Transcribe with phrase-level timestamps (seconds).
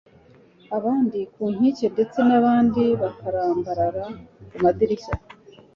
[0.77, 4.05] abandi ku nkike, ndetse abandi bakarambarara
[4.49, 5.15] ku madirishya